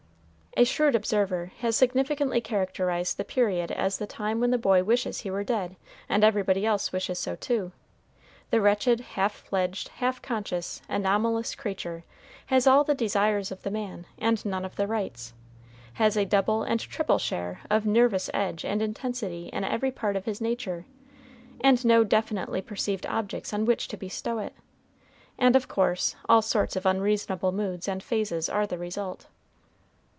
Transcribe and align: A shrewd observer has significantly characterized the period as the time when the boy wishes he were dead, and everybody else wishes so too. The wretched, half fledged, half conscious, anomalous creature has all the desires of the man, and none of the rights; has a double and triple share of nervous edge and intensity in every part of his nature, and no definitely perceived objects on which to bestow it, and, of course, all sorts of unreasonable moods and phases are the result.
A 0.57 0.65
shrewd 0.65 0.95
observer 0.95 1.53
has 1.59 1.77
significantly 1.77 2.41
characterized 2.41 3.15
the 3.15 3.23
period 3.23 3.71
as 3.71 3.95
the 3.97 4.05
time 4.05 4.41
when 4.41 4.51
the 4.51 4.57
boy 4.57 4.83
wishes 4.83 5.21
he 5.21 5.31
were 5.31 5.45
dead, 5.45 5.77
and 6.09 6.25
everybody 6.25 6.65
else 6.65 6.91
wishes 6.91 7.17
so 7.19 7.37
too. 7.37 7.71
The 8.49 8.59
wretched, 8.59 8.99
half 8.99 9.31
fledged, 9.33 9.87
half 9.87 10.21
conscious, 10.21 10.81
anomalous 10.89 11.55
creature 11.55 12.03
has 12.47 12.67
all 12.67 12.83
the 12.83 12.93
desires 12.93 13.49
of 13.49 13.63
the 13.63 13.71
man, 13.71 14.05
and 14.17 14.43
none 14.45 14.65
of 14.65 14.75
the 14.75 14.87
rights; 14.87 15.33
has 15.93 16.17
a 16.17 16.25
double 16.25 16.63
and 16.63 16.81
triple 16.81 17.17
share 17.17 17.61
of 17.69 17.85
nervous 17.85 18.29
edge 18.33 18.65
and 18.65 18.81
intensity 18.81 19.47
in 19.53 19.63
every 19.63 19.89
part 19.89 20.17
of 20.17 20.25
his 20.25 20.41
nature, 20.41 20.85
and 21.61 21.85
no 21.85 22.03
definitely 22.03 22.61
perceived 22.61 23.05
objects 23.05 23.53
on 23.53 23.63
which 23.63 23.87
to 23.87 23.95
bestow 23.95 24.37
it, 24.37 24.53
and, 25.39 25.55
of 25.55 25.69
course, 25.69 26.17
all 26.27 26.41
sorts 26.41 26.75
of 26.75 26.85
unreasonable 26.85 27.53
moods 27.53 27.87
and 27.87 28.03
phases 28.03 28.49
are 28.49 28.67
the 28.67 28.77
result. 28.77 29.27